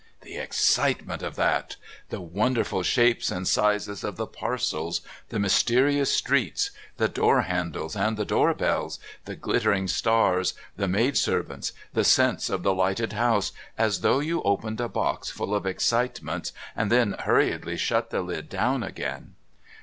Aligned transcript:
The 0.21 0.37
excitement 0.37 1.21
of 1.21 1.35
that! 1.35 1.75
The 2.09 2.19
wonderful 2.21 2.81
shapes 2.81 3.29
and 3.29 3.47
sizes 3.47 4.03
of 4.03 4.17
the 4.17 4.25
parcels, 4.25 5.01
the 5.29 5.37
mysterious 5.37 6.11
streets, 6.11 6.71
the 6.97 7.07
door 7.07 7.41
handles 7.43 7.95
and 7.95 8.17
the 8.17 8.25
door 8.25 8.55
bells, 8.55 8.97
the 9.25 9.35
glittering 9.35 9.87
stars, 9.87 10.55
the 10.75 10.87
maidservants, 10.87 11.71
the 11.93 12.03
sense 12.03 12.49
of 12.49 12.63
the 12.63 12.73
lighted 12.73 13.13
house, 13.13 13.51
as 13.77 14.01
though 14.01 14.21
you 14.21 14.41
opened 14.41 14.81
a 14.81 14.89
box 14.89 15.29
full 15.29 15.53
of 15.53 15.67
excitements 15.67 16.51
and 16.75 16.91
then 16.91 17.13
hurriedly 17.19 17.77
shut 17.77 18.09
the 18.09 18.23
lid 18.23 18.49
down 18.49 18.81
again. 18.81 19.35